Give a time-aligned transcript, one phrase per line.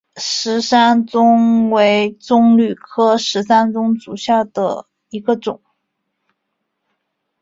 [0.17, 5.61] 石山棕为棕榈科石山棕属下的一个种。